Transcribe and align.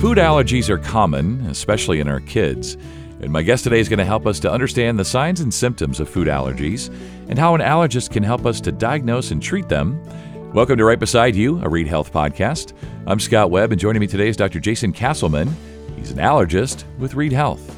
Food 0.00 0.18
allergies 0.18 0.68
are 0.68 0.78
common, 0.78 1.44
especially 1.46 1.98
in 1.98 2.06
our 2.06 2.20
kids. 2.20 2.74
And 3.20 3.32
my 3.32 3.42
guest 3.42 3.64
today 3.64 3.80
is 3.80 3.88
going 3.88 3.98
to 3.98 4.04
help 4.04 4.28
us 4.28 4.38
to 4.40 4.50
understand 4.50 4.96
the 4.96 5.04
signs 5.04 5.40
and 5.40 5.52
symptoms 5.52 5.98
of 5.98 6.08
food 6.08 6.28
allergies 6.28 6.88
and 7.28 7.36
how 7.36 7.56
an 7.56 7.60
allergist 7.60 8.12
can 8.12 8.22
help 8.22 8.46
us 8.46 8.60
to 8.60 8.70
diagnose 8.70 9.32
and 9.32 9.42
treat 9.42 9.68
them. 9.68 10.00
Welcome 10.54 10.78
to 10.78 10.84
Right 10.84 11.00
Beside 11.00 11.34
You, 11.34 11.60
a 11.64 11.68
Reid 11.68 11.88
Health 11.88 12.12
podcast. 12.12 12.74
I'm 13.08 13.18
Scott 13.18 13.50
Webb, 13.50 13.72
and 13.72 13.80
joining 13.80 13.98
me 13.98 14.06
today 14.06 14.28
is 14.28 14.36
Dr. 14.36 14.60
Jason 14.60 14.92
Castleman. 14.92 15.48
He's 15.96 16.12
an 16.12 16.18
allergist 16.18 16.84
with 16.98 17.14
Reid 17.14 17.32
Health. 17.32 17.77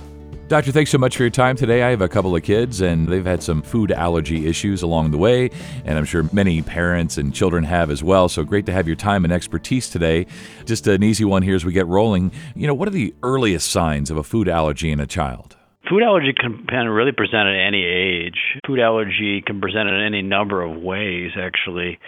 Doctor, 0.50 0.72
thanks 0.72 0.90
so 0.90 0.98
much 0.98 1.16
for 1.16 1.22
your 1.22 1.30
time 1.30 1.54
today. 1.54 1.84
I 1.84 1.90
have 1.90 2.00
a 2.00 2.08
couple 2.08 2.34
of 2.34 2.42
kids, 2.42 2.80
and 2.80 3.06
they've 3.06 3.24
had 3.24 3.40
some 3.40 3.62
food 3.62 3.92
allergy 3.92 4.48
issues 4.48 4.82
along 4.82 5.12
the 5.12 5.16
way, 5.16 5.48
and 5.84 5.96
I'm 5.96 6.04
sure 6.04 6.28
many 6.32 6.60
parents 6.60 7.18
and 7.18 7.32
children 7.32 7.62
have 7.62 7.88
as 7.88 8.02
well. 8.02 8.28
So 8.28 8.42
great 8.42 8.66
to 8.66 8.72
have 8.72 8.88
your 8.88 8.96
time 8.96 9.22
and 9.22 9.32
expertise 9.32 9.88
today. 9.88 10.26
Just 10.64 10.88
an 10.88 11.04
easy 11.04 11.24
one 11.24 11.42
here 11.42 11.54
as 11.54 11.64
we 11.64 11.72
get 11.72 11.86
rolling. 11.86 12.32
You 12.56 12.66
know, 12.66 12.74
what 12.74 12.88
are 12.88 12.90
the 12.90 13.14
earliest 13.22 13.70
signs 13.70 14.10
of 14.10 14.16
a 14.16 14.24
food 14.24 14.48
allergy 14.48 14.90
in 14.90 14.98
a 14.98 15.06
child? 15.06 15.56
Food 15.88 16.02
allergy 16.02 16.32
can, 16.32 16.66
really 16.88 17.12
present 17.12 17.46
at 17.46 17.54
any 17.54 17.84
age. 17.84 18.58
Food 18.66 18.80
allergy 18.80 19.44
can 19.46 19.60
present 19.60 19.88
in 19.88 20.02
any 20.04 20.20
number 20.20 20.62
of 20.62 20.82
ways, 20.82 21.30
actually. 21.38 22.00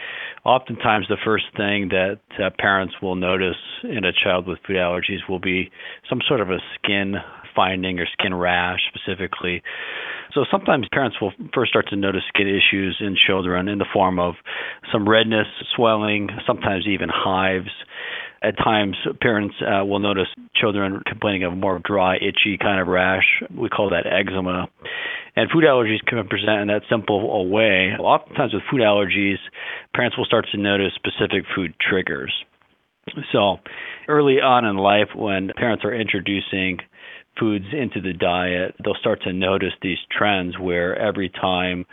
Oftentimes, 0.45 1.07
the 1.09 1.17
first 1.25 1.45
thing 1.57 1.91
that 1.91 2.19
uh, 2.41 2.51
parents 2.59 2.95
will 3.01 3.15
notice 3.15 3.55
in 3.85 4.05
a 4.05 4.13
child 4.13 4.49
with 4.49 4.59
food 4.67 4.75
allergies 4.75 5.29
will 5.29 5.39
be 5.39 5.71
some 6.11 6.21
sort 6.27 6.41
of 6.41 6.51
a 6.51 6.59
skin 6.75 7.15
finding 7.55 7.99
or 7.99 8.07
skin 8.13 8.35
rash 8.35 8.81
specifically. 8.95 9.63
So 10.35 10.45
sometimes 10.51 10.87
parents 10.93 11.19
will 11.21 11.33
first 11.55 11.71
start 11.71 11.89
to 11.91 11.97
notice 11.97 12.23
skin 12.29 12.49
issues 12.49 12.97
in 13.01 13.17
children 13.27 13.69
in 13.69 13.79
the 13.79 13.87
form 13.93 14.19
of 14.19 14.35
some 14.91 15.09
redness, 15.09 15.47
swelling, 15.77 16.29
sometimes 16.47 16.87
even 16.87 17.09
hives. 17.13 17.71
At 18.43 18.57
times, 18.59 18.97
parents 19.21 19.55
uh, 19.61 19.85
will 19.85 20.01
notice 20.01 20.27
children 20.57 21.01
complaining 21.07 21.45
of 21.45 21.57
more 21.57 21.81
dry, 21.85 22.17
itchy 22.17 22.59
kind 22.61 22.81
of 22.81 22.89
rash. 22.89 23.43
We 23.55 23.69
call 23.69 23.91
that 23.91 24.07
eczema. 24.07 24.67
And 25.37 25.49
food 25.51 25.65
allergies 25.65 26.05
can 26.07 26.27
present 26.29 26.61
in 26.61 26.69
that 26.69 26.83
simple 26.91 27.49
way. 27.49 27.93
Oftentimes, 27.99 28.53
with 28.53 28.63
food 28.71 28.81
allergies, 28.81 29.37
parents 29.95 30.19
will 30.19 30.25
start 30.25 30.47
to 30.53 30.59
notice 30.59 30.93
specific 30.95 31.45
food 31.55 31.75
triggers. 31.81 32.33
So, 33.33 33.57
early 34.09 34.41
on 34.41 34.65
in 34.65 34.77
life, 34.77 35.09
when 35.15 35.51
parents 35.57 35.85
are 35.85 35.95
introducing 35.95 36.79
foods 37.39 37.67
into 37.73 38.01
the 38.01 38.13
diet, 38.13 38.75
they'll 38.85 38.95
start 39.01 39.23
to 39.23 39.33
notice 39.33 39.73
these 39.81 39.99
trends 40.17 40.59
where 40.59 40.97
every 40.97 41.29
time 41.29 41.85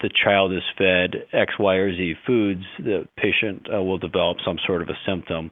the 0.00 0.10
child 0.24 0.52
is 0.52 0.62
fed 0.76 1.24
X, 1.32 1.52
Y, 1.58 1.74
or 1.74 1.92
Z 1.94 2.14
foods, 2.26 2.64
the 2.78 3.06
patient 3.16 3.66
uh, 3.72 3.82
will 3.82 3.98
develop 3.98 4.38
some 4.44 4.56
sort 4.66 4.82
of 4.82 4.88
a 4.88 4.98
symptom, 5.06 5.50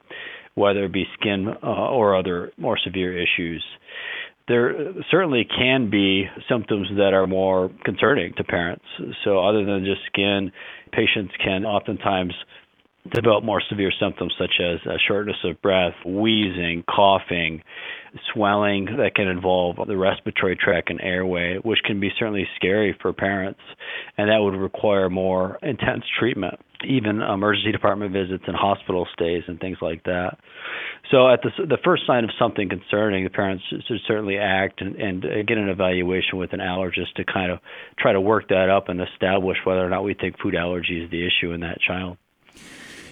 whether 0.54 0.84
it 0.84 0.92
be 0.92 1.04
skin 1.18 1.48
uh, 1.62 1.66
or 1.66 2.16
other 2.16 2.52
more 2.56 2.78
severe 2.82 3.16
issues. 3.16 3.64
There 4.48 4.92
certainly 5.10 5.44
can 5.44 5.90
be 5.90 6.24
symptoms 6.48 6.88
that 6.96 7.12
are 7.12 7.26
more 7.26 7.70
concerning 7.84 8.32
to 8.36 8.44
parents. 8.44 8.84
So, 9.24 9.44
other 9.44 9.64
than 9.64 9.84
just 9.84 10.06
skin, 10.06 10.52
patients 10.92 11.34
can 11.44 11.64
oftentimes 11.64 12.32
develop 13.10 13.44
more 13.44 13.62
severe 13.68 13.92
symptoms 14.00 14.34
such 14.38 14.60
as 14.60 14.80
uh, 14.86 14.96
shortness 15.06 15.36
of 15.44 15.60
breath, 15.62 15.94
wheezing, 16.04 16.84
coughing, 16.88 17.62
swelling 18.32 18.86
that 18.98 19.14
can 19.14 19.28
involve 19.28 19.76
the 19.86 19.96
respiratory 19.96 20.56
tract 20.56 20.90
and 20.90 21.00
airway, 21.00 21.58
which 21.62 21.80
can 21.84 22.00
be 22.00 22.10
certainly 22.18 22.46
scary 22.56 22.96
for 23.00 23.12
parents, 23.12 23.60
and 24.16 24.30
that 24.30 24.38
would 24.38 24.54
require 24.54 25.10
more 25.10 25.58
intense 25.62 26.04
treatment, 26.18 26.54
even 26.84 27.20
emergency 27.22 27.72
department 27.72 28.12
visits 28.12 28.44
and 28.46 28.56
hospital 28.56 29.06
stays 29.12 29.42
and 29.48 29.60
things 29.60 29.78
like 29.80 30.02
that. 30.04 30.38
So, 31.10 31.28
at 31.30 31.40
the, 31.42 31.66
the 31.66 31.78
first 31.84 32.02
sign 32.06 32.24
of 32.24 32.30
something 32.38 32.68
concerning, 32.68 33.24
the 33.24 33.30
parents 33.30 33.64
should 33.68 34.00
certainly 34.06 34.38
act 34.38 34.80
and, 34.80 34.96
and 34.96 35.22
get 35.46 35.56
an 35.56 35.68
evaluation 35.68 36.38
with 36.38 36.52
an 36.52 36.60
allergist 36.60 37.14
to 37.16 37.24
kind 37.24 37.52
of 37.52 37.58
try 37.98 38.12
to 38.12 38.20
work 38.20 38.48
that 38.48 38.70
up 38.70 38.88
and 38.88 39.00
establish 39.00 39.58
whether 39.64 39.84
or 39.84 39.90
not 39.90 40.04
we 40.04 40.14
think 40.14 40.40
food 40.40 40.54
allergy 40.54 41.04
is 41.04 41.10
the 41.10 41.26
issue 41.26 41.52
in 41.52 41.60
that 41.60 41.78
child. 41.80 42.16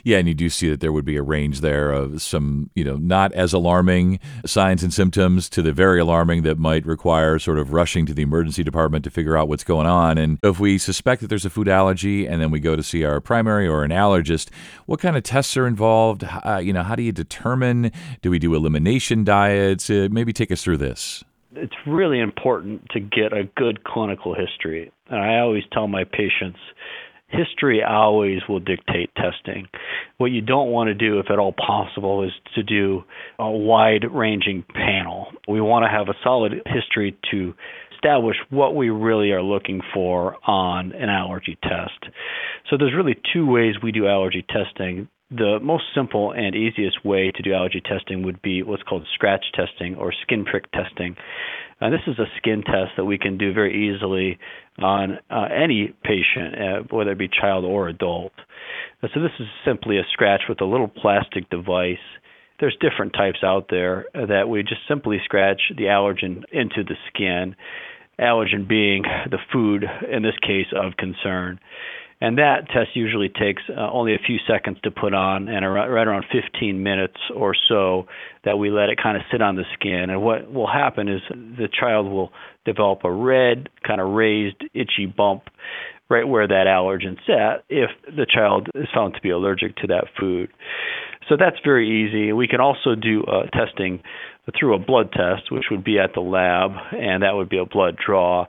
Yeah, 0.05 0.19
and 0.19 0.29
you 0.29 0.35
do 0.35 0.51
see 0.51 0.69
that 0.69 0.81
there 0.81 0.93
would 0.93 1.07
be 1.07 1.17
a 1.17 1.23
range 1.23 1.63
there 1.63 1.91
of 1.91 2.21
some, 2.21 2.71
you 2.75 2.85
know, 2.85 2.97
not 2.97 3.33
as 3.33 3.55
alarming 3.55 4.21
signs 4.45 4.83
and 4.83 4.93
symptoms 4.93 5.49
to 5.49 5.63
the 5.63 5.73
very 5.73 5.99
alarming 5.99 6.43
that 6.43 6.59
might 6.59 6.85
require 6.85 7.39
sort 7.39 7.59
of 7.59 7.73
rushing 7.73 8.05
to 8.07 8.15
the 8.15 8.23
emergency 8.23 8.63
department 8.63 9.03
to 9.05 9.11
figure 9.11 9.37
out 9.37 9.49
what's 9.49 9.65
going 9.65 9.87
on. 9.87 10.19
And 10.19 10.39
if 10.43 10.61
we 10.61 10.77
suspect 10.77 11.23
that 11.23 11.29
there's 11.29 11.47
a 11.47 11.51
food 11.51 11.69
allergy 11.69 12.27
and 12.27 12.43
then 12.43 12.51
we 12.51 12.61
go 12.61 12.77
to 12.77 12.83
see 12.83 13.03
our 13.03 13.19
primary 13.21 13.67
or 13.67 13.83
an 13.83 13.91
allergist, 13.91 14.51
what 14.85 15.01
kind 15.01 15.17
of 15.17 15.23
tests 15.23 15.57
are 15.57 15.67
involved? 15.67 16.23
Uh, 16.45 16.61
you 16.63 16.75
know, 16.75 16.83
how 16.83 16.95
do 16.95 17.03
you 17.03 17.13
determine? 17.13 17.91
Do 18.21 18.31
we 18.31 18.39
do 18.39 18.55
elimination 18.55 19.25
diets? 19.25 19.89
Uh, 19.89 20.09
maybe 20.11 20.35
take 20.35 20.53
us 20.53 20.63
through 20.63 20.79
this 20.79 21.25
it's 21.57 21.75
really 21.87 22.21
important 22.21 22.83
to 22.91 23.01
get 23.01 23.33
a 23.33 23.45
good 23.57 23.85
clinical 23.85 24.35
history. 24.35 24.91
And 25.09 25.21
I 25.21 25.39
always 25.39 25.63
tell 25.73 25.87
my 25.87 26.05
patients 26.05 26.59
history 27.37 27.83
always 27.83 28.41
will 28.49 28.61
dictate 28.61 29.11
testing. 29.17 29.69
What 30.19 30.27
you 30.27 30.41
don't 30.41 30.71
want 30.71 30.89
to 30.89 30.95
do, 30.95 31.19
if 31.19 31.31
at 31.31 31.39
all 31.39 31.53
possible, 31.53 32.25
is 32.25 32.33
to 32.55 32.63
do 32.63 33.05
a 33.39 33.51
wide 33.51 34.05
ranging 34.11 34.65
panel. 34.75 35.29
We 35.49 35.61
want 35.61 35.85
to 35.85 35.91
have 35.91 36.09
a 36.09 36.19
solid 36.23 36.63
history 36.67 37.17
to 37.31 37.55
establish 37.95 38.37
what 38.51 38.77
we 38.77 38.91
really 38.91 39.31
are 39.31 39.43
looking 39.43 39.81
for 39.93 40.37
on 40.47 40.93
an 40.93 41.09
allergy 41.09 41.59
test. 41.63 42.13
So 42.71 42.77
there's 42.79 42.95
really 42.95 43.17
two 43.33 43.47
ways 43.47 43.75
we 43.83 43.93
do 43.93 44.07
allergy 44.07 44.45
testing. 44.49 45.09
The 45.31 45.59
most 45.63 45.85
simple 45.95 46.33
and 46.33 46.55
easiest 46.55 47.05
way 47.05 47.33
to 47.35 47.43
do 47.43 47.55
allergy 47.55 47.81
testing 47.81 48.23
would 48.25 48.43
be 48.43 48.63
what's 48.63 48.83
called 48.83 49.07
scratch 49.15 49.45
testing 49.55 49.97
or 49.97 50.13
skin 50.23 50.45
prick 50.45 50.71
testing. 50.73 51.17
Uh, 51.81 51.91
this 51.91 52.03
is 52.07 52.19
a 52.19 52.27
skin 52.37 52.63
test 52.63 52.93
that 52.97 53.05
we 53.05 53.19
can 53.19 53.39
do 53.39 53.53
very 53.53 53.89
easily 53.89 54.39
on 54.79 55.19
uh, 55.31 55.49
any 55.51 55.95
patient, 56.03 56.55
uh, 56.55 56.83
whether 56.95 57.13
it 57.13 57.19
be 57.19 57.29
child 57.29 57.65
or 57.65 57.89
adult. 57.89 58.33
Uh, 59.03 59.09
so 59.15 59.21
this 59.21 59.33
is 59.41 59.47
simply 59.65 59.99
a 59.99 60.03
scratch 60.13 60.43
with 60.49 60.61
a 60.61 60.65
little 60.65 60.89
plastic 60.89 61.49
device. 61.51 61.97
There's 62.61 62.77
different 62.81 63.15
types 63.15 63.39
out 63.43 63.67
there 63.71 64.07
that 64.15 64.49
we 64.49 64.63
just 64.63 64.83
simply 64.87 65.19
scratch 65.25 65.61
the 65.77 65.85
allergen 65.85 66.45
into 66.53 66.85
the 66.85 66.97
skin, 67.09 67.57
allergen 68.21 68.69
being 68.69 69.03
the 69.31 69.39
food, 69.53 69.85
in 70.11 70.23
this 70.23 70.39
case, 70.43 70.69
of 70.75 70.97
concern. 70.97 71.59
And 72.25 72.39
that 72.39 72.69
test 72.73 72.97
usually 72.97 73.29
takes 73.29 73.61
uh, 73.69 73.91
only 73.93 74.15
a 74.15 74.19
few 74.19 74.39
seconds 74.49 74.79
to 74.85 74.91
put 74.91 75.13
on, 75.13 75.47
and 75.47 75.63
around, 75.63 75.91
right 75.91 76.07
around 76.07 76.25
15 76.33 76.83
minutes 76.83 77.19
or 77.37 77.55
so 77.69 78.07
that 78.47 78.57
we 78.57 78.71
let 78.71 78.89
it 78.89 78.97
kind 78.97 79.19
of 79.19 79.25
sit 79.31 79.43
on 79.43 79.57
the 79.57 79.65
skin. 79.75 80.09
And 80.09 80.23
what 80.23 80.51
will 80.51 80.67
happen 80.67 81.07
is 81.07 81.21
the 81.29 81.69
child 81.69 82.07
will 82.07 82.33
develop 82.65 83.01
a 83.05 83.13
red, 83.13 83.69
kind 83.87 84.01
of 84.01 84.09
raised, 84.15 84.57
itchy 84.73 85.05
bump 85.05 85.43
right 86.09 86.27
where 86.27 86.49
that 86.49 86.65
allergen 86.67 87.17
sat 87.27 87.65
if 87.69 87.91
the 88.07 88.27
child 88.27 88.69
is 88.75 88.89
found 88.95 89.15
to 89.15 89.21
be 89.21 89.29
allergic 89.29 89.77
to 89.77 89.87
that 89.89 90.05
food. 90.19 90.49
So 91.29 91.37
that's 91.39 91.57
very 91.63 92.07
easy. 92.07 92.33
We 92.33 92.49
can 92.49 92.61
also 92.61 92.95
do 92.95 93.23
uh, 93.25 93.47
testing 93.51 94.03
through 94.59 94.75
a 94.75 94.79
blood 94.79 95.13
test, 95.13 95.53
which 95.53 95.65
would 95.71 95.85
be 95.85 95.99
at 95.99 96.15
the 96.15 96.21
lab, 96.21 96.71
and 96.93 97.23
that 97.23 97.33
would 97.33 97.51
be 97.51 97.59
a 97.59 97.67
blood 97.67 97.97
draw 97.97 98.47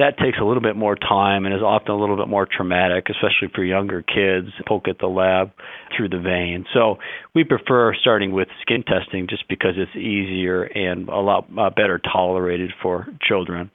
that 0.00 0.16
takes 0.18 0.38
a 0.40 0.44
little 0.44 0.62
bit 0.62 0.76
more 0.76 0.96
time 0.96 1.44
and 1.44 1.54
is 1.54 1.60
often 1.62 1.92
a 1.92 1.98
little 1.98 2.16
bit 2.16 2.26
more 2.26 2.46
traumatic, 2.50 3.06
especially 3.10 3.48
for 3.54 3.62
younger 3.62 4.02
kids. 4.02 4.48
Poke 4.66 4.88
at 4.88 4.98
the 4.98 5.06
lab 5.06 5.52
through 5.94 6.08
the 6.08 6.18
vein. 6.18 6.64
So 6.72 6.96
we 7.34 7.44
prefer 7.44 7.94
starting 7.94 8.32
with 8.32 8.48
skin 8.62 8.82
testing 8.82 9.26
just 9.28 9.46
because 9.48 9.74
it's 9.76 9.94
easier 9.94 10.64
and 10.64 11.08
a 11.08 11.20
lot 11.20 11.48
uh, 11.58 11.70
better 11.70 12.00
tolerated 12.00 12.72
for 12.82 13.08
children. 13.22 13.70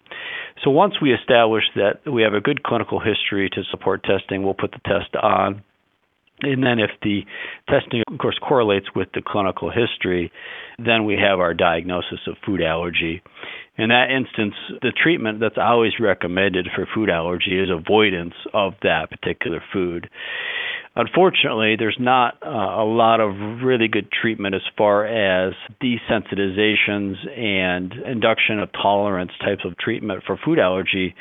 So 0.64 0.72
once 0.72 0.96
we 1.00 1.14
establish 1.14 1.64
that 1.76 2.12
we 2.12 2.24
have 2.24 2.34
a 2.34 2.42
good 2.42 2.64
clinical 2.64 3.00
history 3.00 3.50
to 3.52 3.62
support 3.70 4.04
testing, 4.04 4.44
we'll 4.44 4.56
put 4.56 4.72
the 4.72 4.80
test 4.84 5.16
on. 5.22 5.64
And 6.42 6.64
then, 6.64 6.80
if 6.80 6.92
the 7.02 7.22
testing, 7.70 8.04
of 8.12 8.18
course, 8.18 8.38
correlates 8.46 8.88
with 8.94 9.08
the 9.14 9.22
clinical 9.26 9.72
history, 9.72 10.32
then 10.78 11.06
we 11.06 11.16
have 11.16 11.40
our 11.40 11.54
diagnosis 11.54 12.20
of 12.28 12.36
food 12.46 12.62
allergy. 12.62 13.22
In 13.78 13.90
that 13.90 14.10
instance, 14.10 14.54
the 14.82 14.92
treatment 14.92 15.40
that's 15.40 15.58
always 15.58 15.94
recommended 16.00 16.68
for 16.76 16.88
food 16.94 17.10
allergy 17.10 17.58
is 17.58 17.70
avoidance 17.70 18.34
of 18.54 18.74
that 18.84 19.10
particular 19.10 19.62
food. 19.72 20.10
Unfortunately, 20.98 21.76
there's 21.78 21.98
not 22.00 22.38
uh, 22.42 22.50
a 22.50 22.88
lot 22.88 23.20
of 23.20 23.62
really 23.62 23.90
good 23.90 24.08
treatment 24.10 24.56
as 24.56 24.62
far 24.78 25.06
as 25.06 25.54
desensitizations 25.84 27.16
and 27.38 27.92
induction 28.06 28.60
of 28.60 28.70
tolerance 28.72 29.32
types 29.42 29.64
of 29.66 29.78
treatment 29.78 30.24
for 30.26 30.40
food 30.46 30.58
allergy. 30.58 31.14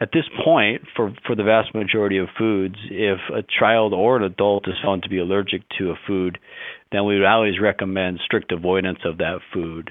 At 0.00 0.10
this 0.12 0.26
point, 0.44 0.82
for, 0.94 1.12
for 1.26 1.34
the 1.34 1.42
vast 1.42 1.74
majority 1.74 2.18
of 2.18 2.28
foods, 2.38 2.76
if 2.88 3.18
a 3.34 3.42
child 3.58 3.92
or 3.92 4.16
an 4.16 4.22
adult 4.22 4.68
is 4.68 4.74
found 4.84 5.02
to 5.02 5.08
be 5.08 5.18
allergic 5.18 5.62
to 5.78 5.90
a 5.90 5.98
food, 6.06 6.38
then 6.92 7.04
we 7.04 7.18
would 7.18 7.26
always 7.26 7.58
recommend 7.60 8.20
strict 8.24 8.52
avoidance 8.52 9.00
of 9.04 9.18
that 9.18 9.40
food 9.52 9.90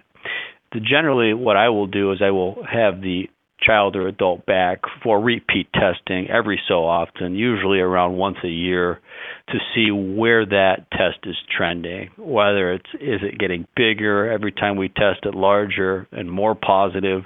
generally 0.81 1.33
what 1.33 1.55
I 1.55 1.69
will 1.69 1.87
do 1.87 2.11
is 2.11 2.21
I 2.21 2.31
will 2.31 2.63
have 2.69 3.01
the 3.01 3.29
child 3.65 3.95
or 3.95 4.07
adult 4.07 4.45
back 4.45 4.79
for 5.03 5.19
repeat 5.19 5.67
testing 5.73 6.29
every 6.29 6.62
so 6.67 6.85
often, 6.85 7.35
usually 7.35 7.79
around 7.79 8.17
once 8.17 8.38
a 8.44 8.50
year, 8.50 9.01
to 9.50 9.57
see 9.73 9.91
where 9.91 10.45
that 10.45 10.88
test 10.91 11.19
is 11.23 11.35
trending. 11.56 12.09
Whether 12.17 12.73
it's 12.73 12.89
is 12.95 13.21
it 13.21 13.39
getting 13.39 13.67
bigger 13.75 14.31
every 14.31 14.51
time 14.51 14.77
we 14.77 14.89
test 14.89 15.23
it 15.23 15.35
larger 15.35 16.07
and 16.12 16.29
more 16.29 16.56
positive, 16.56 17.23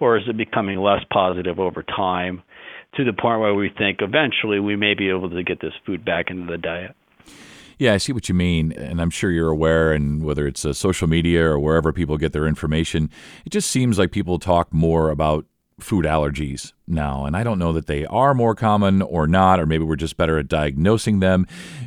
or 0.00 0.16
is 0.16 0.24
it 0.28 0.36
becoming 0.36 0.78
less 0.78 1.02
positive 1.12 1.58
over 1.58 1.82
time 1.82 2.42
to 2.96 3.04
the 3.04 3.12
point 3.12 3.40
where 3.40 3.54
we 3.54 3.70
think 3.76 3.98
eventually 4.00 4.60
we 4.60 4.76
may 4.76 4.94
be 4.94 5.10
able 5.10 5.30
to 5.30 5.42
get 5.42 5.60
this 5.60 5.72
food 5.84 6.04
back 6.04 6.26
into 6.30 6.50
the 6.50 6.58
diet. 6.58 6.94
Yeah, 7.78 7.94
I 7.94 7.98
see 7.98 8.12
what 8.12 8.28
you 8.28 8.34
mean. 8.34 8.72
And 8.72 9.00
I'm 9.00 9.10
sure 9.10 9.30
you're 9.30 9.50
aware, 9.50 9.92
and 9.92 10.24
whether 10.24 10.46
it's 10.46 10.64
uh, 10.64 10.72
social 10.72 11.06
media 11.06 11.44
or 11.44 11.60
wherever 11.60 11.92
people 11.92 12.16
get 12.16 12.32
their 12.32 12.46
information, 12.46 13.10
it 13.44 13.50
just 13.50 13.70
seems 13.70 13.98
like 13.98 14.10
people 14.10 14.38
talk 14.38 14.72
more 14.72 15.10
about 15.10 15.46
food 15.78 16.04
allergies 16.04 16.72
now. 16.86 17.24
And 17.24 17.36
I 17.36 17.44
don't 17.44 17.58
know 17.58 17.72
that 17.72 17.86
they 17.86 18.04
are 18.06 18.34
more 18.34 18.54
common 18.54 19.02
or 19.02 19.26
not, 19.26 19.60
or 19.60 19.66
maybe 19.66 19.84
we're 19.84 19.96
just 19.96 20.16
better 20.16 20.38
at 20.38 20.48
diagnosing 20.48 21.20
them. 21.20 21.46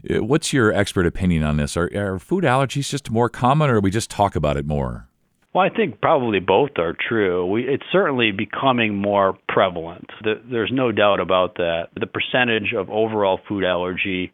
Uh, 0.10 0.24
what's 0.24 0.54
your 0.54 0.74
expert 0.74 1.06
opinion 1.06 1.44
on 1.44 1.58
this? 1.58 1.76
Are, 1.78 1.90
are 1.96 2.20
food 2.20 2.44
allergies 2.44 2.90
just 2.90 3.12
more 3.12 3.30
common, 3.30 3.70
or 3.70 3.80
we 3.80 3.92
just 3.92 4.10
talk 4.10 4.36
about 4.36 4.58
it 4.58 4.66
more? 4.66 5.08
Well, 5.54 5.66
I 5.66 5.70
think 5.76 6.00
probably 6.00 6.40
both 6.40 6.72
are 6.78 6.96
true. 6.98 7.46
We, 7.46 7.68
it's 7.68 7.84
certainly 7.92 8.32
becoming 8.32 8.96
more 8.96 9.38
prevalent. 9.50 10.10
The, 10.24 10.42
there's 10.50 10.72
no 10.74 10.94
doubt 10.94 11.20
about 11.20 11.56
that. 11.56 11.90
The 12.00 12.08
percentage 12.08 12.74
of 12.74 12.90
overall 12.90 13.40
food 13.50 13.66
allergy 13.66 14.32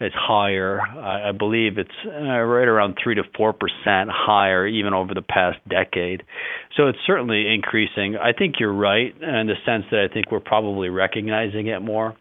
is 0.00 0.12
higher. 0.14 0.80
I, 0.80 1.32
believe 1.32 1.76
it's 1.76 1.90
uh, 2.06 2.10
right 2.10 2.66
around 2.66 2.96
three 3.02 3.14
to 3.16 3.22
four 3.36 3.52
percent 3.52 4.10
higher, 4.10 4.66
even 4.66 4.94
over 4.94 5.12
the 5.14 5.22
past 5.22 5.58
decade. 5.68 6.22
So 6.76 6.88
it's 6.88 6.98
certainly 7.06 7.52
increasing. 7.52 8.16
I 8.16 8.32
think 8.36 8.54
you're 8.58 8.72
right 8.72 9.14
in 9.14 9.46
the 9.46 9.54
sense 9.66 9.84
that 9.90 10.08
I 10.10 10.12
think 10.12 10.32
we're 10.32 10.40
probably 10.40 10.88
recognizing 10.88 11.66
it 11.66 11.80
more 11.80 12.16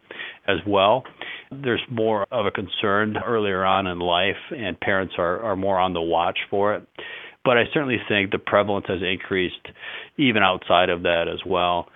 as 0.48 0.58
well. 0.68 1.04
There's 1.52 1.82
more 1.90 2.28
of 2.32 2.46
a 2.46 2.52
concern 2.52 3.16
earlier 3.26 3.64
on 3.64 3.88
in 3.88 4.00
life, 4.00 4.36
and 4.52 4.80
parents 4.80 5.16
are, 5.18 5.42
are 5.42 5.56
more 5.56 5.80
on 5.80 5.94
the 5.94 6.02
watch 6.02 6.38
for 6.50 6.76
it. 6.76 6.88
But 7.46 7.58
I 7.58 7.64
certainly 7.74 7.98
think 8.08 8.32
the 8.32 8.40
prevalence 8.40 8.86
has 8.90 9.00
increased 9.02 9.68
even 10.18 10.44
outside 10.44 10.90
of 10.90 11.04
that 11.04 11.26
as 11.32 11.40
well. 11.46 11.88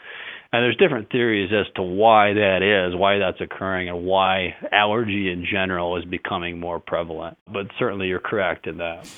And 0.53 0.63
there's 0.63 0.77
different 0.77 1.09
theories 1.11 1.51
as 1.51 1.65
to 1.77 1.81
why 1.81 2.33
that 2.33 2.61
is, 2.61 2.95
why 2.95 3.17
that's 3.17 3.41
occurring, 3.41 3.89
and 3.89 4.05
why 4.05 4.55
allergy 4.71 5.31
in 5.31 5.47
general 5.51 5.97
is 5.97 6.05
becoming 6.05 6.59
more 6.59 6.79
prevalent. 6.79 7.39
But 7.51 7.67
certainly 7.79 8.07
you're 8.07 8.19
correct 8.19 8.67
in 8.67 8.77
that. 8.77 9.09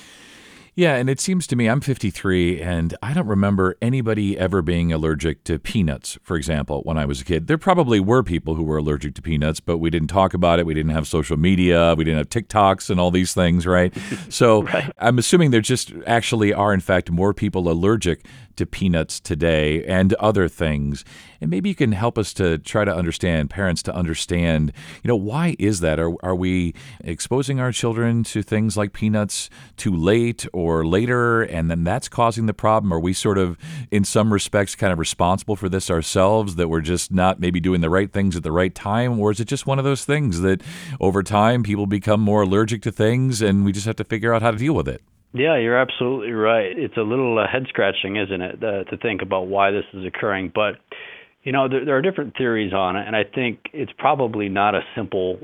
Yeah, 0.78 0.96
and 0.96 1.08
it 1.08 1.20
seems 1.20 1.46
to 1.46 1.56
me 1.56 1.68
I'm 1.68 1.80
53 1.80 2.60
and 2.60 2.94
I 3.02 3.14
don't 3.14 3.26
remember 3.26 3.78
anybody 3.80 4.36
ever 4.36 4.60
being 4.60 4.92
allergic 4.92 5.42
to 5.44 5.58
peanuts, 5.58 6.18
for 6.22 6.36
example, 6.36 6.82
when 6.82 6.98
I 6.98 7.06
was 7.06 7.22
a 7.22 7.24
kid. 7.24 7.46
There 7.46 7.56
probably 7.56 7.98
were 7.98 8.22
people 8.22 8.56
who 8.56 8.62
were 8.62 8.76
allergic 8.76 9.14
to 9.14 9.22
peanuts, 9.22 9.58
but 9.58 9.78
we 9.78 9.88
didn't 9.88 10.08
talk 10.08 10.34
about 10.34 10.58
it. 10.58 10.66
We 10.66 10.74
didn't 10.74 10.92
have 10.92 11.08
social 11.08 11.38
media. 11.38 11.94
We 11.96 12.04
didn't 12.04 12.18
have 12.18 12.28
TikToks 12.28 12.90
and 12.90 13.00
all 13.00 13.10
these 13.10 13.32
things, 13.32 13.66
right? 13.66 13.92
So 14.28 14.64
right. 14.64 14.90
I'm 14.98 15.18
assuming 15.18 15.50
there 15.50 15.60
just 15.60 15.92
actually 16.06 16.52
are, 16.52 16.74
in 16.74 16.80
fact, 16.80 17.10
more 17.10 17.32
people 17.32 17.70
allergic 17.70 18.26
to 18.56 18.66
peanuts 18.66 19.20
today 19.20 19.84
and 19.84 20.12
other 20.14 20.48
things. 20.48 21.04
And 21.40 21.50
maybe 21.50 21.68
you 21.68 21.74
can 21.74 21.92
help 21.92 22.18
us 22.18 22.32
to 22.34 22.58
try 22.58 22.84
to 22.84 22.94
understand, 22.94 23.50
parents 23.50 23.82
to 23.84 23.94
understand, 23.94 24.72
you 25.02 25.08
know, 25.08 25.16
why 25.16 25.54
is 25.58 25.80
that? 25.80 26.00
Are, 26.00 26.12
are 26.24 26.34
we 26.34 26.74
exposing 27.04 27.60
our 27.60 27.72
children 27.72 28.24
to 28.24 28.42
things 28.42 28.76
like 28.76 28.92
peanuts 28.92 29.50
too 29.76 29.94
late 29.94 30.46
or 30.66 30.86
later, 30.86 31.42
and 31.42 31.70
then 31.70 31.84
that's 31.84 32.08
causing 32.08 32.46
the 32.46 32.54
problem? 32.54 32.92
Are 32.92 33.00
we 33.00 33.12
sort 33.12 33.38
of, 33.38 33.56
in 33.90 34.04
some 34.04 34.32
respects, 34.32 34.74
kind 34.74 34.92
of 34.92 34.98
responsible 34.98 35.56
for 35.56 35.68
this 35.68 35.90
ourselves, 35.90 36.56
that 36.56 36.68
we're 36.68 36.80
just 36.80 37.12
not 37.12 37.38
maybe 37.40 37.60
doing 37.60 37.80
the 37.80 37.90
right 37.90 38.12
things 38.12 38.36
at 38.36 38.42
the 38.42 38.52
right 38.52 38.74
time? 38.74 39.20
Or 39.20 39.30
is 39.30 39.40
it 39.40 39.46
just 39.46 39.66
one 39.66 39.78
of 39.78 39.84
those 39.84 40.04
things 40.04 40.40
that 40.40 40.62
over 41.00 41.22
time 41.22 41.62
people 41.62 41.86
become 41.86 42.20
more 42.20 42.42
allergic 42.42 42.82
to 42.82 42.92
things 42.92 43.40
and 43.42 43.64
we 43.64 43.72
just 43.72 43.86
have 43.86 43.96
to 43.96 44.04
figure 44.04 44.34
out 44.34 44.42
how 44.42 44.50
to 44.50 44.58
deal 44.58 44.74
with 44.74 44.88
it? 44.88 45.02
Yeah, 45.32 45.58
you're 45.58 45.78
absolutely 45.78 46.32
right. 46.32 46.78
It's 46.78 46.96
a 46.96 47.02
little 47.02 47.38
uh, 47.38 47.46
head 47.46 47.66
scratching, 47.68 48.16
isn't 48.16 48.40
it, 48.40 48.64
uh, 48.64 48.84
to 48.84 48.96
think 48.96 49.22
about 49.22 49.48
why 49.48 49.70
this 49.70 49.84
is 49.92 50.04
occurring. 50.06 50.50
But, 50.54 50.76
you 51.42 51.52
know, 51.52 51.68
there, 51.68 51.84
there 51.84 51.96
are 51.96 52.02
different 52.02 52.36
theories 52.36 52.72
on 52.72 52.96
it, 52.96 53.06
and 53.06 53.14
I 53.14 53.24
think 53.24 53.58
it's 53.72 53.92
probably 53.98 54.48
not 54.48 54.74
a 54.74 54.80
simple 54.94 55.38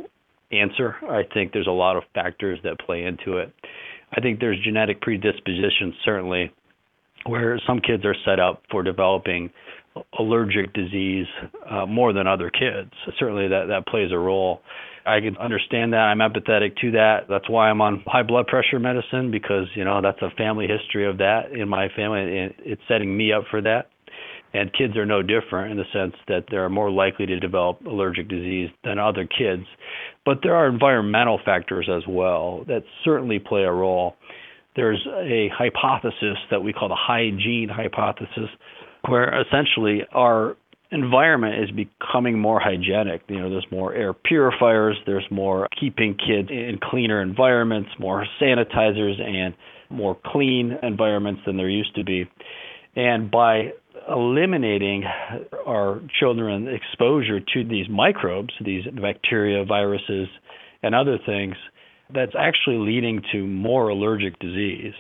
answer. 0.51 0.97
I 1.03 1.23
think 1.35 1.53
there's 1.53 1.67
a 1.67 1.71
lot 1.71 1.97
of 1.97 2.05
factors 2.15 2.59
that 2.65 2.79
play 2.79 3.05
into 3.05 3.39
it. 3.39 3.53
I 4.13 4.21
think 4.21 4.41
there's 4.41 4.59
genetic 4.63 5.01
predisposition, 5.01 5.95
certainly, 6.05 6.53
where 7.27 7.61
some 7.67 7.81
kids 7.81 8.05
are 8.05 8.17
set 8.25 8.39
up 8.39 8.63
for 8.71 8.83
developing 8.83 9.51
allergic 10.19 10.73
disease 10.73 11.27
uh, 11.71 11.87
more 11.87 12.13
than 12.13 12.27
other 12.27 12.51
kids. 12.51 12.91
Certainly, 13.19 13.49
that, 13.49 13.67
that 13.69 13.87
plays 13.87 14.11
a 14.13 14.19
role. 14.19 14.61
I 15.05 15.21
can 15.21 15.37
understand 15.37 15.93
that. 15.95 15.99
I'm 15.99 16.19
empathetic 16.19 16.77
to 16.81 16.93
that. 16.93 17.27
That's 17.29 17.49
why 17.49 17.69
I'm 17.69 17.81
on 17.81 18.05
high 18.07 18.23
blood 18.23 18.47
pressure 18.47 18.79
medicine 18.79 19.31
because, 19.31 19.67
you 19.75 19.85
know, 19.85 20.01
that's 20.01 20.23
a 20.23 20.31
family 20.37 20.67
history 20.69 21.09
of 21.09 21.19
that 21.19 21.53
in 21.53 21.69
my 21.69 21.89
family 21.97 22.39
and 22.39 22.55
it's 22.59 22.83
setting 22.87 23.17
me 23.17 23.33
up 23.33 23.45
for 23.51 23.61
that. 23.63 23.89
And 24.55 24.73
kids 24.73 24.97
are 24.97 25.07
no 25.07 25.23
different 25.23 25.71
in 25.73 25.79
the 25.79 25.85
sense 25.93 26.15
that 26.29 26.45
they're 26.51 26.69
more 26.69 26.91
likely 26.91 27.27
to 27.27 27.41
develop 27.41 27.81
allergic 27.87 28.29
disease 28.29 28.69
than 28.85 28.99
other 28.99 29.27
kids. 29.27 29.65
But 30.25 30.39
there 30.43 30.55
are 30.55 30.69
environmental 30.69 31.41
factors 31.45 31.89
as 31.91 32.03
well 32.07 32.65
that 32.69 32.85
certainly 33.05 33.39
play 33.39 33.63
a 33.63 33.73
role. 33.73 34.17
There's 34.77 35.07
a 35.07 35.49
hypothesis 35.57 36.39
that 36.51 36.63
we 36.63 36.73
call 36.73 36.89
the 36.89 36.95
hygiene 36.99 37.69
hypothesis, 37.71 38.49
where 39.09 39.41
essentially 39.41 40.03
our 40.13 40.57
environment 40.93 41.65
is 41.65 41.71
becoming 41.71 42.39
more 42.39 42.61
hygienic. 42.61 43.23
You 43.29 43.41
know, 43.41 43.51
there's 43.51 43.67
more 43.71 43.95
air 43.95 44.13
purifiers, 44.13 44.97
there's 45.07 45.27
more 45.31 45.67
keeping 45.79 46.15
kids 46.15 46.51
in 46.51 46.79
cleaner 46.83 47.23
environments, 47.23 47.91
more 47.99 48.27
sanitizers, 48.41 49.21
and 49.21 49.55
more 49.91 50.17
clean 50.27 50.79
environments 50.83 51.43
than 51.47 51.57
there 51.57 51.69
used 51.69 51.95
to 51.97 52.05
be. 52.05 52.29
And 52.95 53.31
by 53.31 53.73
eliminating 54.09 55.05
our 55.67 56.01
children 56.19 56.69
exposure 56.69 57.41
to 57.41 57.65
these 57.65 57.89
microbes, 57.89 58.53
these 58.65 58.85
bacteria, 59.01 59.65
viruses, 59.65 60.29
and 60.83 60.95
other 60.95 61.19
things, 61.25 61.55
that's 62.13 62.33
actually 62.39 62.77
leading 62.79 63.23
to 63.33 63.47
more 63.47 63.89
allergic 63.89 64.39
disease. 64.39 64.95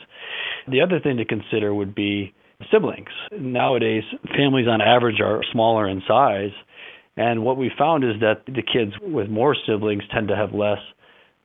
The 0.68 0.80
other 0.80 1.00
thing 1.00 1.16
to 1.18 1.24
consider 1.24 1.74
would 1.74 1.94
be 1.94 2.32
siblings. 2.70 3.10
Nowadays, 3.32 4.04
families 4.36 4.68
on 4.68 4.80
average 4.80 5.20
are 5.20 5.42
smaller 5.52 5.88
in 5.88 6.02
size, 6.06 6.52
and 7.16 7.44
what 7.44 7.56
we 7.56 7.70
found 7.76 8.04
is 8.04 8.20
that 8.20 8.42
the 8.46 8.62
kids 8.62 8.92
with 9.02 9.28
more 9.28 9.56
siblings 9.66 10.02
tend 10.12 10.28
to 10.28 10.36
have 10.36 10.54
less 10.54 10.78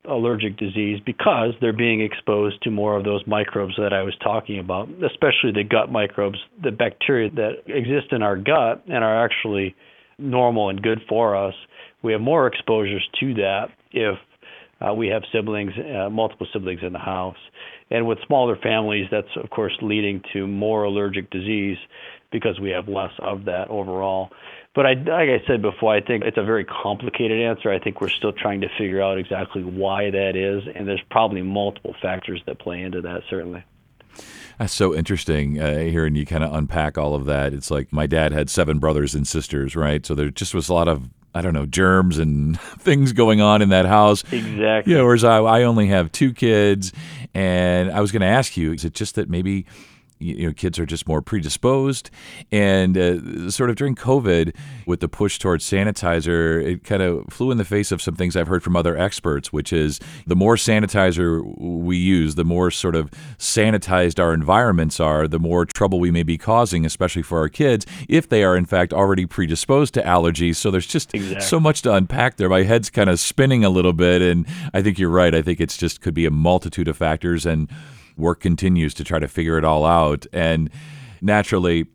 allergic 0.08 0.56
disease 0.56 1.00
because 1.04 1.54
they're 1.60 1.72
being 1.72 2.00
exposed 2.00 2.62
to 2.62 2.70
more 2.70 2.96
of 2.96 3.04
those 3.04 3.22
microbes 3.26 3.74
that 3.78 3.92
I 3.92 4.02
was 4.02 4.14
talking 4.22 4.58
about, 4.58 4.88
especially 4.88 5.52
the 5.52 5.64
gut 5.64 5.90
microbes, 5.90 6.38
the 6.62 6.70
bacteria 6.70 7.30
that 7.30 7.62
exist 7.66 8.12
in 8.12 8.22
our 8.22 8.36
gut 8.36 8.82
and 8.86 9.04
are 9.04 9.24
actually 9.24 9.74
normal 10.18 10.68
and 10.68 10.82
good 10.82 11.00
for 11.08 11.36
us. 11.36 11.54
We 12.02 12.12
have 12.12 12.20
more 12.20 12.46
exposures 12.46 13.06
to 13.20 13.34
that 13.34 13.66
if 13.92 14.18
uh, 14.86 14.94
we 14.94 15.08
have 15.08 15.22
siblings, 15.32 15.72
uh, 15.78 16.08
multiple 16.10 16.46
siblings 16.52 16.80
in 16.82 16.92
the 16.92 16.98
house. 16.98 17.36
And 17.90 18.06
with 18.06 18.18
smaller 18.26 18.56
families, 18.56 19.06
that's 19.10 19.28
of 19.42 19.50
course 19.50 19.76
leading 19.82 20.22
to 20.32 20.46
more 20.46 20.84
allergic 20.84 21.30
disease 21.30 21.78
because 22.30 22.60
we 22.60 22.70
have 22.70 22.88
less 22.88 23.12
of 23.20 23.44
that 23.46 23.68
overall. 23.68 24.30
But 24.74 24.86
I, 24.86 24.92
like 24.92 25.28
I 25.30 25.42
said 25.46 25.62
before, 25.62 25.94
I 25.94 26.00
think 26.00 26.24
it's 26.24 26.36
a 26.36 26.44
very 26.44 26.64
complicated 26.64 27.40
answer. 27.40 27.70
I 27.72 27.78
think 27.80 28.00
we're 28.00 28.10
still 28.10 28.32
trying 28.32 28.60
to 28.60 28.68
figure 28.78 29.02
out 29.02 29.18
exactly 29.18 29.64
why 29.64 30.10
that 30.10 30.36
is, 30.36 30.62
and 30.74 30.86
there's 30.86 31.02
probably 31.10 31.42
multiple 31.42 31.96
factors 32.00 32.40
that 32.46 32.60
play 32.60 32.82
into 32.82 33.00
that, 33.00 33.22
certainly. 33.28 33.64
That's 34.58 34.74
so 34.74 34.94
interesting 34.94 35.60
uh, 35.60 35.78
hearing 35.78 36.16
you 36.16 36.26
kind 36.26 36.44
of 36.44 36.52
unpack 36.52 36.98
all 36.98 37.14
of 37.14 37.24
that. 37.26 37.54
It's 37.54 37.70
like 37.70 37.92
my 37.92 38.06
dad 38.06 38.32
had 38.32 38.50
seven 38.50 38.78
brothers 38.78 39.14
and 39.14 39.26
sisters, 39.26 39.74
right? 39.74 40.04
So 40.04 40.14
there 40.14 40.30
just 40.30 40.54
was 40.54 40.68
a 40.68 40.74
lot 40.74 40.88
of 40.88 41.08
I 41.34 41.42
don't 41.42 41.52
know, 41.52 41.66
germs 41.66 42.18
and 42.18 42.58
things 42.78 43.12
going 43.12 43.40
on 43.40 43.62
in 43.62 43.68
that 43.68 43.86
house. 43.86 44.22
Exactly. 44.32 44.94
Yeah, 44.94 45.02
whereas 45.02 45.24
I, 45.24 45.38
I 45.38 45.62
only 45.64 45.88
have 45.88 46.10
two 46.12 46.32
kids. 46.32 46.92
And 47.34 47.90
I 47.90 48.00
was 48.00 48.10
going 48.10 48.22
to 48.22 48.26
ask 48.26 48.56
you, 48.56 48.72
is 48.72 48.84
it 48.84 48.94
just 48.94 49.14
that 49.16 49.28
maybe 49.28 49.66
you 50.18 50.46
know 50.46 50.52
kids 50.52 50.78
are 50.78 50.86
just 50.86 51.06
more 51.08 51.22
predisposed. 51.22 52.10
And 52.50 52.96
uh, 52.96 53.50
sort 53.50 53.70
of 53.70 53.76
during 53.76 53.94
covid 53.94 54.54
with 54.86 55.00
the 55.00 55.08
push 55.08 55.38
towards 55.38 55.68
sanitizer 55.68 56.64
it 56.64 56.84
kind 56.84 57.02
of 57.02 57.24
flew 57.30 57.50
in 57.50 57.58
the 57.58 57.64
face 57.64 57.92
of 57.92 58.00
some 58.00 58.14
things 58.14 58.36
i've 58.36 58.48
heard 58.48 58.62
from 58.62 58.76
other 58.76 58.96
experts 58.96 59.52
which 59.52 59.72
is 59.72 60.00
the 60.26 60.36
more 60.36 60.56
sanitizer 60.56 61.42
we 61.58 61.96
use 61.96 62.34
the 62.34 62.44
more 62.44 62.70
sort 62.70 62.94
of 62.94 63.10
sanitized 63.38 64.18
our 64.18 64.32
environments 64.32 65.00
are 65.00 65.28
the 65.28 65.38
more 65.38 65.64
trouble 65.64 66.00
we 66.00 66.10
may 66.10 66.22
be 66.22 66.38
causing 66.38 66.84
especially 66.86 67.22
for 67.22 67.38
our 67.38 67.48
kids 67.48 67.86
if 68.08 68.28
they 68.28 68.44
are 68.44 68.56
in 68.56 68.64
fact 68.64 68.92
already 68.92 69.26
predisposed 69.26 69.94
to 69.94 70.02
allergies. 70.02 70.56
So 70.56 70.70
there's 70.70 70.86
just 70.86 71.14
exactly. 71.14 71.46
so 71.46 71.60
much 71.60 71.82
to 71.82 71.94
unpack 71.94 72.36
there. 72.36 72.48
My 72.48 72.62
head's 72.62 72.90
kind 72.90 73.10
of 73.10 73.20
spinning 73.20 73.64
a 73.64 73.70
little 73.70 73.92
bit 73.92 74.22
and 74.22 74.46
i 74.72 74.82
think 74.82 74.98
you're 74.98 75.10
right. 75.10 75.34
I 75.34 75.42
think 75.42 75.60
it's 75.60 75.76
just 75.76 76.00
could 76.00 76.14
be 76.14 76.26
a 76.26 76.30
multitude 76.30 76.88
of 76.88 76.96
factors 76.96 77.46
and 77.46 77.68
work 78.18 78.40
continues 78.40 78.94
to 78.94 79.04
try 79.04 79.18
to 79.18 79.28
figure 79.28 79.58
it 79.58 79.64
all 79.64 79.84
out. 79.84 80.26
And 80.32 80.70
naturally, 81.20 81.86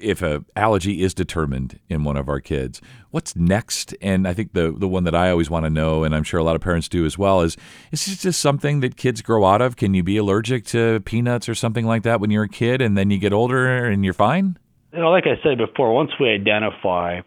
if 0.00 0.22
a 0.22 0.44
allergy 0.56 1.02
is 1.02 1.14
determined 1.14 1.78
in 1.88 2.04
one 2.04 2.16
of 2.16 2.28
our 2.28 2.40
kids, 2.40 2.80
what's 3.10 3.34
next? 3.36 3.94
And 4.00 4.26
I 4.28 4.34
think 4.34 4.52
the 4.52 4.74
the 4.76 4.88
one 4.88 5.04
that 5.04 5.14
I 5.14 5.30
always 5.30 5.50
want 5.50 5.64
to 5.64 5.70
know, 5.70 6.04
and 6.04 6.14
I'm 6.14 6.24
sure 6.24 6.38
a 6.38 6.44
lot 6.44 6.56
of 6.56 6.62
parents 6.62 6.88
do 6.88 7.06
as 7.06 7.16
well, 7.16 7.40
is 7.40 7.56
is 7.90 8.04
this 8.06 8.22
just 8.22 8.40
something 8.40 8.80
that 8.80 8.96
kids 8.96 9.22
grow 9.22 9.44
out 9.44 9.62
of? 9.62 9.76
Can 9.76 9.94
you 9.94 10.02
be 10.02 10.16
allergic 10.16 10.64
to 10.66 11.00
peanuts 11.00 11.48
or 11.48 11.54
something 11.54 11.86
like 11.86 12.02
that 12.02 12.20
when 12.20 12.30
you're 12.30 12.44
a 12.44 12.48
kid, 12.48 12.80
and 12.80 12.96
then 12.96 13.10
you 13.10 13.18
get 13.18 13.32
older 13.32 13.86
and 13.86 14.04
you're 14.04 14.14
fine? 14.14 14.58
You 14.92 15.00
know, 15.00 15.10
like 15.10 15.26
I 15.26 15.42
said 15.42 15.58
before, 15.58 15.92
once 15.92 16.12
we 16.20 16.28
identify 16.28 17.20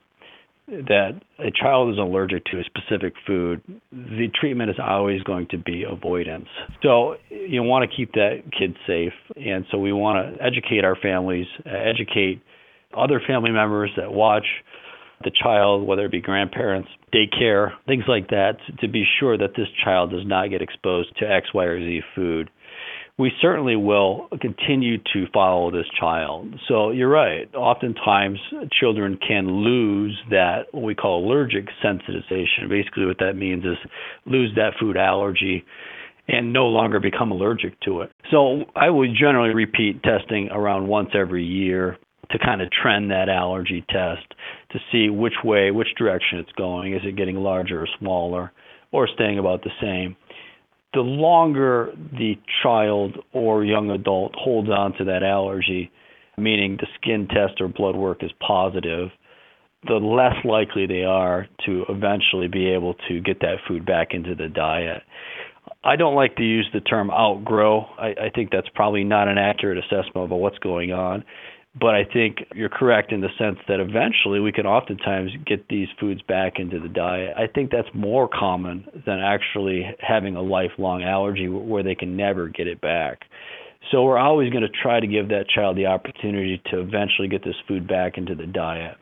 that 0.67 1.19
a 1.39 1.49
child 1.51 1.93
is 1.93 1.97
allergic 1.97 2.43
to 2.45 2.59
a 2.59 2.63
specific 2.65 3.13
food, 3.25 3.61
the 3.91 4.27
treatment 4.39 4.69
is 4.69 4.75
always 4.79 5.23
going 5.23 5.47
to 5.51 5.57
be 5.57 5.85
avoidance. 5.89 6.47
So 6.83 7.15
you 7.29 7.63
want 7.63 7.89
to 7.89 7.95
keep 7.95 8.11
that 8.13 8.43
kid 8.57 8.75
safe, 8.85 9.13
and 9.37 9.65
so 9.71 9.77
we 9.77 9.93
want 9.93 10.35
to 10.35 10.43
educate 10.43 10.83
our 10.83 10.95
families, 10.95 11.47
educate 11.65 12.41
other 12.95 13.21
family 13.25 13.51
members 13.51 13.91
that 13.95 14.11
watch 14.11 14.45
the 15.23 15.31
child, 15.41 15.87
whether 15.87 16.05
it 16.05 16.11
be 16.11 16.21
grandparents, 16.21 16.89
daycare, 17.13 17.71
things 17.87 18.03
like 18.07 18.29
that, 18.29 18.57
to 18.81 18.87
be 18.87 19.03
sure 19.19 19.37
that 19.37 19.51
this 19.55 19.67
child 19.83 20.11
does 20.11 20.25
not 20.25 20.49
get 20.49 20.61
exposed 20.61 21.09
to 21.17 21.25
X, 21.25 21.47
Y, 21.53 21.63
or 21.63 21.79
Z 21.79 22.01
food 22.13 22.49
we 23.17 23.31
certainly 23.41 23.75
will 23.75 24.27
continue 24.41 24.97
to 24.99 25.25
follow 25.33 25.71
this 25.71 25.87
child. 25.99 26.53
So 26.67 26.91
you're 26.91 27.09
right. 27.09 27.53
Oftentimes, 27.55 28.39
children 28.79 29.17
can 29.25 29.47
lose 29.63 30.17
that 30.29 30.65
what 30.71 30.83
we 30.83 30.93
call 30.93 31.25
allergic 31.25 31.65
sensitization. 31.83 32.69
Basically, 32.69 33.05
what 33.05 33.17
that 33.19 33.33
means 33.33 33.63
is 33.65 33.77
lose 34.25 34.51
that 34.55 34.73
food 34.79 34.97
allergy 34.97 35.65
and 36.27 36.53
no 36.53 36.65
longer 36.65 36.99
become 36.99 37.31
allergic 37.31 37.79
to 37.81 38.01
it. 38.01 38.11
So 38.29 38.65
I 38.75 38.89
would 38.89 39.11
generally 39.19 39.55
repeat 39.55 40.03
testing 40.03 40.49
around 40.51 40.87
once 40.87 41.09
every 41.15 41.45
year 41.45 41.97
to 42.31 42.37
kind 42.37 42.61
of 42.61 42.69
trend 42.69 43.09
that 43.11 43.29
allergy 43.29 43.83
test 43.89 44.27
to 44.71 44.79
see 44.91 45.09
which 45.09 45.33
way, 45.43 45.71
which 45.71 45.87
direction 45.97 46.39
it's 46.39 46.51
going. 46.51 46.93
Is 46.93 47.01
it 47.03 47.15
getting 47.15 47.37
larger 47.37 47.81
or 47.81 47.87
smaller, 47.97 48.51
or 48.91 49.07
staying 49.07 49.39
about 49.39 49.63
the 49.63 49.71
same? 49.81 50.17
The 50.97 51.01
longer 51.01 51.93
the 52.11 52.33
child 52.63 53.17
or 53.31 53.63
young 53.63 53.91
adult 53.91 54.33
holds 54.35 54.67
on 54.67 54.93
to 54.93 55.03
that 55.03 55.21
allergy, 55.21 55.91
meaning 56.39 56.75
the 56.75 56.87
skin 56.99 57.27
test 57.27 57.61
or 57.61 57.67
blood 57.67 57.95
work 57.95 58.23
is 58.23 58.31
positive, 58.39 59.09
the 59.85 59.93
less 59.93 60.33
likely 60.43 60.87
they 60.87 61.03
are 61.03 61.45
to 61.67 61.85
eventually 61.87 62.47
be 62.47 62.67
able 62.67 62.95
to 63.07 63.21
get 63.21 63.39
that 63.41 63.57
food 63.67 63.85
back 63.85 64.07
into 64.09 64.33
the 64.33 64.47
diet. 64.47 65.03
I 65.83 65.97
don't 65.97 66.15
like 66.15 66.35
to 66.37 66.43
use 66.43 66.67
the 66.73 66.79
term 66.79 67.11
outgrow. 67.11 67.81
I, 67.99 68.07
I 68.07 68.29
think 68.33 68.49
that's 68.49 68.69
probably 68.73 69.03
not 69.03 69.27
an 69.27 69.37
accurate 69.37 69.77
assessment 69.77 70.15
of 70.15 70.31
what's 70.31 70.57
going 70.57 70.93
on. 70.93 71.23
But 71.79 71.95
I 71.95 72.05
think 72.11 72.37
you're 72.55 72.69
correct 72.69 73.11
in 73.11 73.21
the 73.21 73.29
sense 73.37 73.57
that 73.67 73.79
eventually 73.79 74.39
we 74.39 74.51
can 74.51 74.65
oftentimes 74.65 75.31
get 75.45 75.67
these 75.67 75.87
foods 75.99 76.21
back 76.21 76.53
into 76.57 76.79
the 76.79 76.87
diet. 76.87 77.35
I 77.37 77.47
think 77.47 77.71
that's 77.71 77.89
more 77.93 78.27
common 78.27 78.85
than 79.05 79.19
actually 79.19 79.83
having 79.99 80.35
a 80.35 80.41
lifelong 80.41 81.03
allergy 81.03 81.47
where 81.47 81.83
they 81.83 81.95
can 81.95 82.15
never 82.15 82.47
get 82.47 82.67
it 82.67 82.81
back. 82.81 83.21
So 83.91 84.03
we're 84.03 84.17
always 84.17 84.49
going 84.51 84.63
to 84.63 84.81
try 84.81 84.99
to 84.99 85.07
give 85.07 85.29
that 85.29 85.45
child 85.53 85.77
the 85.77 85.85
opportunity 85.85 86.61
to 86.71 86.79
eventually 86.79 87.27
get 87.27 87.43
this 87.43 87.55
food 87.67 87.87
back 87.87 88.17
into 88.17 88.33
the 88.35 88.47
diet. 88.47 88.97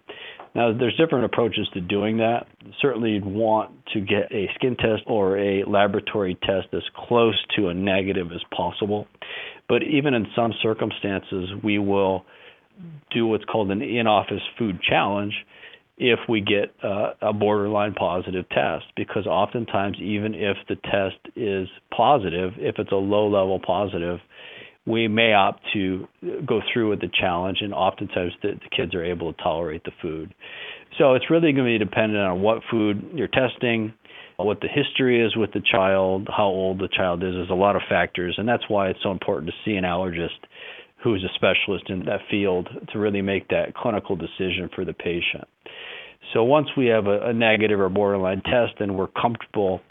Now, 0.53 0.71
there's 0.77 0.95
different 0.95 1.25
approaches 1.25 1.67
to 1.73 1.81
doing 1.81 2.17
that. 2.17 2.47
Certainly, 2.81 3.11
you'd 3.11 3.25
want 3.25 3.71
to 3.93 3.99
get 3.99 4.31
a 4.31 4.47
skin 4.55 4.77
test 4.77 5.03
or 5.05 5.37
a 5.37 5.65
laboratory 5.65 6.37
test 6.43 6.67
as 6.73 6.83
close 6.95 7.35
to 7.57 7.67
a 7.67 7.73
negative 7.73 8.27
as 8.33 8.41
possible. 8.55 9.07
But 9.67 9.83
even 9.83 10.13
in 10.13 10.27
some 10.35 10.53
circumstances, 10.61 11.49
we 11.61 11.77
will 11.77 12.25
do 13.11 13.27
what's 13.27 13.45
called 13.45 13.71
an 13.71 13.81
in-office 13.81 14.41
food 14.57 14.79
challenge 14.81 15.33
if 15.97 16.19
we 16.27 16.41
get 16.41 16.75
uh, 16.83 17.13
a 17.21 17.31
borderline 17.31 17.93
positive 17.93 18.47
test 18.49 18.85
because 18.97 19.25
oftentimes 19.25 19.97
even 20.01 20.33
if 20.35 20.57
the 20.67 20.75
test 20.75 21.15
is 21.37 21.67
positive 21.95 22.51
if 22.57 22.75
it's 22.77 22.91
a 22.91 22.95
low 22.95 23.27
level 23.27 23.59
positive 23.65 24.19
we 24.85 25.07
may 25.07 25.33
opt 25.33 25.61
to 25.73 26.07
go 26.45 26.61
through 26.71 26.89
with 26.89 27.01
the 27.01 27.09
challenge 27.19 27.59
and 27.61 27.73
oftentimes 27.73 28.33
the, 28.41 28.49
the 28.49 28.75
kids 28.75 28.93
are 28.93 29.03
able 29.03 29.33
to 29.33 29.41
tolerate 29.41 29.83
the 29.83 29.91
food. 30.01 30.33
So 30.97 31.15
it's 31.15 31.29
really 31.29 31.51
going 31.53 31.65
to 31.65 31.79
be 31.79 31.83
dependent 31.83 32.21
on 32.21 32.41
what 32.41 32.61
food 32.69 33.03
you're 33.13 33.27
testing 33.27 33.93
what 34.37 34.59
the 34.59 34.67
history 34.67 35.25
is 35.25 35.33
with 35.37 35.53
the 35.53 35.61
child 35.71 36.27
how 36.29 36.45
old 36.47 36.79
the 36.79 36.89
child 36.89 37.23
is. 37.23 37.33
There's 37.33 37.49
a 37.49 37.53
lot 37.53 37.77
of 37.77 37.81
factors 37.87 38.35
and 38.37 38.47
that's 38.47 38.63
why 38.67 38.89
it's 38.89 38.99
so 39.01 39.11
important 39.11 39.51
to 39.51 39.53
see 39.63 39.75
an 39.75 39.85
allergist 39.85 40.43
who 41.05 41.13
is 41.13 41.23
a 41.23 41.29
specialist 41.35 41.87
in 41.89 41.99
that 42.05 42.19
field 42.31 42.67
to 42.91 42.97
really 42.97 43.21
make 43.21 43.47
that 43.49 43.75
clinical 43.75 44.15
decision 44.15 44.67
for 44.73 44.83
the 44.83 44.91
patient. 44.91 45.47
So 46.33 46.43
once 46.43 46.67
we 46.75 46.87
have 46.87 47.05
a, 47.05 47.27
a 47.27 47.33
negative 47.33 47.79
or 47.79 47.89
borderline 47.89 48.41
test 48.41 48.73
and 48.79 48.97
we're 48.97 49.09
comfortable 49.09 49.81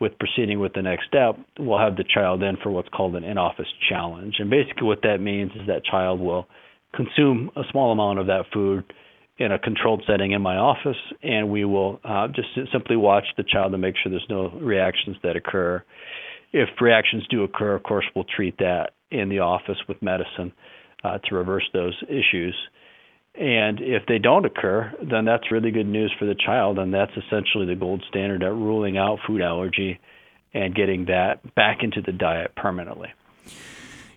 with 0.00 0.18
proceeding 0.18 0.60
with 0.60 0.72
the 0.72 0.80
next 0.80 1.06
step, 1.06 1.36
we'll 1.58 1.78
have 1.78 1.96
the 1.96 2.04
child 2.04 2.42
in 2.42 2.56
for 2.62 2.70
what's 2.70 2.88
called 2.88 3.14
an 3.16 3.22
in-office 3.22 3.68
challenge. 3.90 4.36
And 4.38 4.48
basically 4.48 4.86
what 4.86 5.02
that 5.02 5.18
means 5.20 5.50
is 5.52 5.66
that 5.66 5.84
child 5.84 6.20
will 6.20 6.46
consume 6.96 7.50
a 7.54 7.62
small 7.70 7.92
amount 7.92 8.18
of 8.18 8.26
that 8.28 8.44
food 8.50 8.90
in 9.36 9.52
a 9.52 9.58
controlled 9.58 10.02
setting 10.06 10.32
in 10.32 10.40
my 10.40 10.56
office, 10.56 10.96
and 11.22 11.50
we 11.50 11.66
will 11.66 12.00
uh, 12.02 12.28
just 12.28 12.48
simply 12.72 12.96
watch 12.96 13.24
the 13.36 13.44
child 13.44 13.72
to 13.72 13.78
make 13.78 13.94
sure 14.02 14.10
there's 14.10 14.24
no 14.30 14.48
reactions 14.58 15.16
that 15.22 15.36
occur. 15.36 15.82
If 16.54 16.68
reactions 16.80 17.26
do 17.28 17.44
occur, 17.44 17.74
of 17.74 17.82
course, 17.82 18.06
we'll 18.14 18.24
treat 18.24 18.56
that 18.58 18.92
in 19.12 19.28
the 19.28 19.40
office 19.40 19.78
with 19.88 20.02
medicine 20.02 20.52
uh, 21.04 21.18
to 21.18 21.34
reverse 21.34 21.68
those 21.72 21.94
issues. 22.08 22.54
And 23.34 23.80
if 23.80 24.02
they 24.06 24.18
don't 24.18 24.44
occur, 24.44 24.92
then 25.02 25.24
that's 25.24 25.50
really 25.50 25.70
good 25.70 25.86
news 25.86 26.12
for 26.18 26.26
the 26.26 26.34
child, 26.34 26.78
and 26.78 26.92
that's 26.92 27.12
essentially 27.16 27.66
the 27.66 27.74
gold 27.74 28.04
standard 28.08 28.42
at 28.42 28.52
ruling 28.52 28.98
out 28.98 29.20
food 29.26 29.40
allergy 29.40 29.98
and 30.52 30.74
getting 30.74 31.06
that 31.06 31.54
back 31.54 31.78
into 31.82 32.02
the 32.02 32.12
diet 32.12 32.54
permanently. 32.54 33.08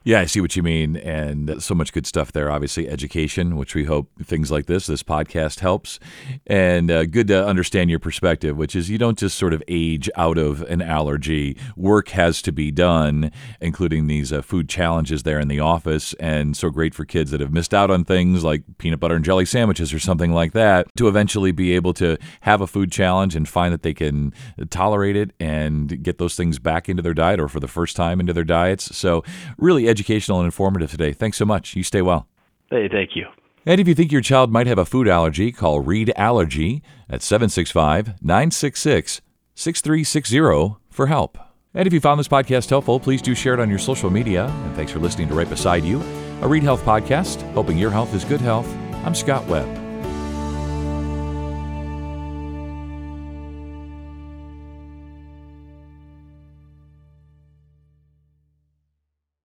Yeah, 0.07 0.19
I 0.19 0.25
see 0.25 0.39
what 0.39 0.55
you 0.55 0.62
mean. 0.62 0.97
And 0.97 1.63
so 1.63 1.74
much 1.74 1.91
good 1.91 2.05
stuff 2.05 2.31
there. 2.31 2.51
Obviously, 2.51 2.88
education, 2.88 3.57
which 3.57 3.74
we 3.74 3.85
hope 3.85 4.12
things 4.24 4.51
like 4.51 4.67
this, 4.67 4.85
this 4.85 5.01
podcast 5.01 5.62
helps. 5.62 6.00
And 6.45 6.91
uh, 6.91 7.05
good 7.05 7.27
to 7.29 7.43
understand 7.43 7.89
your 7.89 7.97
perspective, 7.97 8.55
which 8.55 8.75
is 8.75 8.88
you 8.88 9.00
don't 9.00 9.17
just 9.17 9.35
sort 9.35 9.51
of 9.51 9.63
age 9.67 10.07
out 10.15 10.38
of 10.38 10.62
an 10.62 10.83
allergy. 10.83 11.57
Work 11.75 12.09
has 12.09 12.43
to 12.43 12.51
be 12.51 12.69
done, 12.69 13.31
including 13.59 14.05
these 14.05 14.31
uh, 14.31 14.43
food 14.43 14.69
challenges 14.69 15.24
there 15.24 15.39
in 15.39 15.47
the 15.47 15.59
office. 15.59 16.13
And 16.19 16.55
so 16.55 16.69
great 16.69 16.93
for 16.93 17.03
kids 17.03 17.31
that 17.31 17.41
have 17.41 17.51
missed 17.51 17.74
out 17.74 17.89
on 17.89 18.05
things 18.05 18.43
like 18.43 18.62
peanut 18.77 19.00
butter 19.00 19.15
and 19.15 19.25
jelly 19.25 19.45
sandwiches 19.45 19.91
or 19.91 19.97
something 19.97 20.31
like 20.31 20.51
that 20.51 20.85
to 20.97 21.07
eventually 21.07 21.51
be 21.51 21.71
able 21.71 21.95
to 21.95 22.19
have 22.41 22.62
a 22.62 22.67
food 22.67 22.91
challenge 22.91 23.35
and 23.35 23.50
find 23.50 23.74
that 23.74 23.81
they 23.81 23.95
can 23.95 24.35
tolerate 24.69 25.15
it 25.15 25.31
and 25.39 26.03
get 26.03 26.19
those 26.19 26.35
things 26.35 26.59
back 26.59 26.88
into 26.88 27.01
their 27.01 27.15
diet 27.15 27.39
or 27.39 27.47
for 27.47 27.59
the 27.59 27.67
first 27.67 27.95
time 27.95 28.19
into 28.19 28.33
their 28.33 28.43
diets. 28.43 28.95
So, 28.95 29.24
really, 29.57 29.94
educational 29.95 30.39
and 30.39 30.45
informative 30.45 30.91
today. 30.91 31.13
Thanks 31.13 31.37
so 31.37 31.45
much. 31.45 31.75
You 31.75 31.83
stay 31.83 32.01
well. 32.01 32.27
Hey, 32.69 32.89
thank 32.91 33.15
you. 33.15 33.27
And 33.65 33.79
if 33.79 33.87
you 33.87 33.95
think 33.95 34.11
your 34.11 34.21
child 34.21 34.51
might 34.51 34.67
have 34.67 34.77
a 34.77 34.85
food 34.85 35.07
allergy, 35.07 35.51
call 35.51 35.79
Reid 35.79 36.11
Allergy 36.15 36.83
at 37.09 37.21
765 37.21 38.21
966 38.21 39.21
6360 39.55 40.75
for 40.91 41.07
help. 41.07 41.37
And 41.73 41.87
if 41.87 41.93
you 41.93 41.99
found 41.99 42.19
this 42.19 42.27
podcast 42.27 42.69
helpful, 42.69 42.99
please 42.99 43.21
do 43.21 43.33
share 43.33 43.53
it 43.53 43.59
on 43.59 43.69
your 43.69 43.79
social 43.79 44.09
media. 44.09 44.45
And 44.45 44.75
thanks 44.75 44.91
for 44.91 44.99
listening 44.99 45.27
to 45.29 45.33
Right 45.33 45.49
Beside 45.49 45.83
You, 45.83 46.01
a 46.41 46.47
Reid 46.47 46.63
Health 46.63 46.83
podcast, 46.83 47.41
hoping 47.53 47.77
your 47.77 47.91
health 47.91 48.13
is 48.13 48.23
good 48.23 48.41
health. 48.41 48.67
I'm 49.05 49.15
Scott 49.15 49.45
Webb. 49.47 49.85